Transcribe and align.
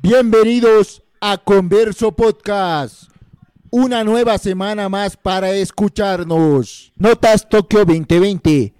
Bienvenidos 0.00 1.02
a 1.20 1.38
Converso 1.38 2.12
Podcast. 2.12 3.10
Una 3.68 4.04
nueva 4.04 4.38
semana 4.38 4.88
más 4.88 5.16
para 5.16 5.50
escucharnos. 5.50 6.92
Notas 6.94 7.48
Tokio 7.48 7.84
2020. 7.84 8.74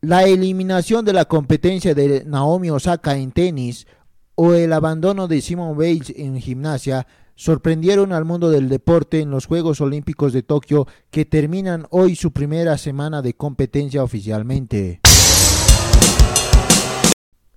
La 0.00 0.24
eliminación 0.24 1.04
de 1.04 1.12
la 1.12 1.26
competencia 1.26 1.94
de 1.94 2.24
Naomi 2.26 2.70
Osaka 2.70 3.16
en 3.16 3.30
tenis 3.30 3.86
o 4.34 4.52
el 4.52 4.72
abandono 4.72 5.28
de 5.28 5.40
Simon 5.40 5.78
Biles 5.78 6.12
en 6.16 6.40
gimnasia 6.40 7.06
sorprendieron 7.36 8.12
al 8.12 8.24
mundo 8.24 8.50
del 8.50 8.68
deporte 8.68 9.20
en 9.20 9.30
los 9.30 9.46
Juegos 9.46 9.80
Olímpicos 9.80 10.32
de 10.32 10.42
Tokio 10.42 10.88
que 11.12 11.24
terminan 11.24 11.86
hoy 11.90 12.16
su 12.16 12.32
primera 12.32 12.78
semana 12.78 13.22
de 13.22 13.34
competencia 13.34 14.02
oficialmente. 14.02 15.00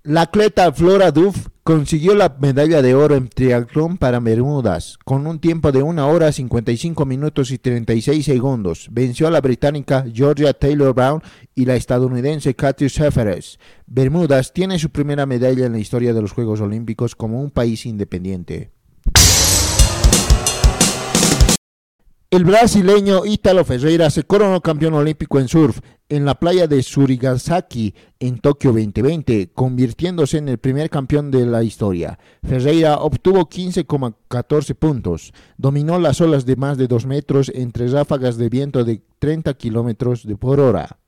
La 0.03 0.21
atleta 0.21 0.71
Flora 0.71 1.11
Duff 1.11 1.48
consiguió 1.69 2.15
la 2.15 2.35
medalla 2.41 2.81
de 2.81 2.95
oro 2.95 3.13
en 3.13 3.29
triatlón 3.29 3.99
para 3.99 4.19
Bermudas 4.19 4.97
con 5.05 5.27
un 5.27 5.37
tiempo 5.37 5.71
de 5.71 5.83
1 5.83 6.09
hora 6.09 6.31
55 6.31 7.05
minutos 7.05 7.51
y 7.51 7.59
36 7.59 8.25
segundos. 8.25 8.87
Venció 8.89 9.27
a 9.27 9.29
la 9.29 9.39
británica 9.39 10.03
Georgia 10.11 10.51
Taylor 10.53 10.95
Brown 10.95 11.21
y 11.53 11.65
la 11.65 11.75
estadounidense 11.75 12.55
Katy 12.55 12.89
Seferes. 12.89 13.59
Bermudas 13.85 14.51
tiene 14.51 14.79
su 14.79 14.89
primera 14.89 15.27
medalla 15.27 15.67
en 15.67 15.73
la 15.73 15.77
historia 15.77 16.11
de 16.11 16.23
los 16.23 16.31
Juegos 16.31 16.59
Olímpicos 16.59 17.15
como 17.15 17.39
un 17.39 17.51
país 17.51 17.85
independiente. 17.85 18.71
El 22.31 22.43
brasileño 22.43 23.25
Ítalo 23.25 23.65
Ferreira 23.65 24.11
se 24.11 24.21
coronó 24.21 24.61
campeón 24.61 24.93
olímpico 24.93 25.39
en 25.39 25.47
surf 25.47 25.79
en 26.09 26.25
la 26.25 26.35
playa 26.35 26.67
de 26.67 26.83
Surigasaki 26.83 27.95
en 28.19 28.37
Tokio 28.37 28.71
2020, 28.71 29.51
convirtiéndose 29.51 30.37
en 30.37 30.47
el 30.47 30.59
primer 30.59 30.91
campeón 30.91 31.31
de 31.31 31.47
la 31.47 31.63
historia. 31.63 32.19
Ferreira 32.43 32.97
obtuvo 32.97 33.49
15,14 33.49 34.75
puntos, 34.75 35.33
dominó 35.57 35.97
las 35.97 36.21
olas 36.21 36.45
de 36.45 36.55
más 36.55 36.77
de 36.77 36.87
2 36.87 37.07
metros 37.07 37.51
entre 37.55 37.87
ráfagas 37.87 38.37
de 38.37 38.49
viento 38.49 38.83
de 38.83 39.01
30 39.17 39.55
kilómetros 39.55 40.27
por 40.39 40.59
hora. 40.59 40.99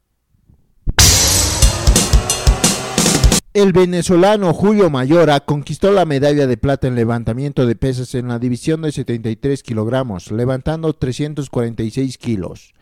El 3.54 3.74
venezolano 3.74 4.54
Julio 4.54 4.90
Mayora 4.90 5.42
conquistó 5.42 5.92
la 5.92 6.06
medalla 6.06 6.48
de 6.48 6.56
plata 6.56 6.88
en 6.88 6.96
levantamiento 6.96 7.66
de 7.66 7.76
pesas 7.76 8.16
en 8.16 8.30
la 8.30 8.40
división 8.40 8.82
de 8.82 8.94
73 8.94 9.62
kilogramos, 9.62 10.32
levantando 10.32 10.94
346 10.94 12.18
kilos. 12.18 12.74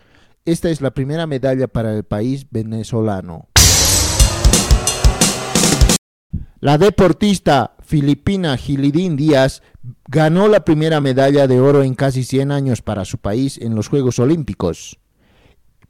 Esta 0.45 0.69
es 0.69 0.81
la 0.81 0.91
primera 0.91 1.25
medalla 1.25 1.67
para 1.67 1.95
el 1.95 2.03
país 2.03 2.45
venezolano. 2.51 3.47
La 6.59 6.77
deportista 6.77 7.75
filipina 7.81 8.55
Gilidín 8.55 9.15
Díaz 9.15 9.63
ganó 10.07 10.47
la 10.47 10.65
primera 10.65 11.01
medalla 11.01 11.47
de 11.47 11.59
oro 11.59 11.81
en 11.81 11.95
casi 11.95 12.23
100 12.23 12.51
años 12.51 12.83
para 12.83 13.05
su 13.05 13.17
país 13.17 13.57
en 13.59 13.73
los 13.73 13.87
Juegos 13.87 14.19
Olímpicos. 14.19 14.98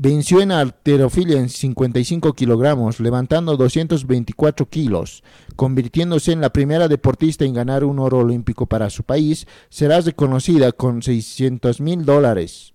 Venció 0.01 0.39
en 0.39 0.53
arterofilia 0.53 1.39
en 1.39 1.49
55 1.49 2.31
kilogramos, 2.31 3.01
levantando 3.01 3.57
224 3.57 4.69
kilos, 4.69 5.25
convirtiéndose 5.57 6.31
en 6.31 6.39
la 6.39 6.53
primera 6.53 6.87
deportista 6.87 7.43
en 7.43 7.53
ganar 7.53 7.83
un 7.83 7.99
oro 7.99 8.19
olímpico 8.19 8.65
para 8.65 8.89
su 8.89 9.03
país. 9.03 9.45
Será 9.67 9.99
reconocida 9.99 10.71
con 10.71 11.01
600 11.01 11.81
mil 11.81 12.05
dólares. 12.05 12.73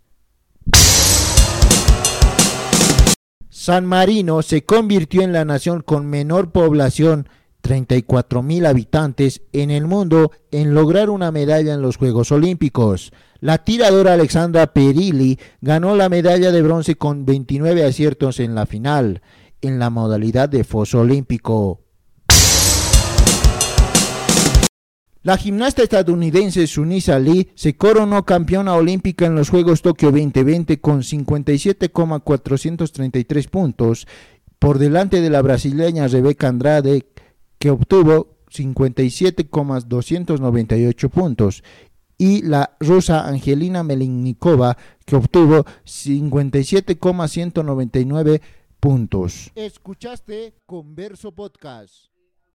San 3.49 3.87
Marino 3.87 4.43
se 4.43 4.65
convirtió 4.65 5.23
en 5.23 5.33
la 5.33 5.47
nación 5.47 5.81
con 5.81 6.05
menor 6.05 6.53
población 6.53 7.27
34 7.65 8.43
mil 8.43 8.67
habitantes 8.67 9.41
en 9.55 9.71
el 9.71 9.87
mundo 9.87 10.33
en 10.51 10.75
lograr 10.75 11.09
una 11.09 11.33
medalla 11.33 11.73
en 11.73 11.81
los 11.81 11.97
Juegos 11.97 12.31
Olímpicos. 12.31 13.11
La 13.41 13.65
tiradora 13.65 14.13
Alexandra 14.13 14.75
Perilli 14.75 15.39
ganó 15.63 15.97
la 15.97 16.11
medalla 16.11 16.53
de 16.53 16.61
bronce 16.61 16.97
con 16.97 17.25
29 17.25 17.87
aciertos 17.87 18.39
en 18.39 18.55
la 18.55 18.67
final, 18.67 19.23
en 19.63 19.79
la 19.79 19.89
modalidad 19.89 20.51
de 20.51 20.63
foso 20.63 21.01
olímpico. 21.01 21.81
La 25.23 25.39
gimnasta 25.39 25.83
estadounidense 25.83 26.67
Sunisa 26.67 27.19
Lee 27.19 27.49
se 27.55 27.79
coronó 27.79 28.27
campeona 28.27 28.75
olímpica 28.75 29.25
en 29.25 29.37
los 29.37 29.49
Juegos 29.49 29.81
Tokio 29.81 30.11
2020 30.11 30.83
con 30.83 31.03
57,433 31.03 33.47
puntos 33.47 34.07
por 34.59 34.79
delante 34.79 35.23
de 35.23 35.31
la 35.31 35.41
brasileña 35.41 36.09
Rebeca 36.09 36.49
Andrade 36.49 37.07
que 37.65 37.71
obtuvo 37.71 38.37
57,298 38.51 41.09
puntos 41.09 41.65
y 42.19 42.43
la 42.43 42.77
rusa 42.79 43.27
Angelina 43.27 43.83
Melinnikova 43.83 44.77
que 45.07 45.17
obtuvo 45.17 45.65
57,199 45.85 48.43
puntos. 48.79 49.51
Escuchaste 49.55 50.53
Converso 50.67 51.33
Podcast. 51.33 52.14